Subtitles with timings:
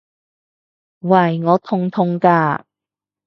[1.01, 1.41] 喂！
[1.43, 2.63] 我痛痛㗎！